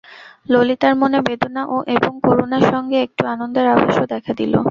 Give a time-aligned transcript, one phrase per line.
[0.49, 1.61] ললিতার মনে বেদনা
[1.95, 4.53] এবং করুণার সঙ্গে একটু আনন্দের আভাসও দেখা দিল।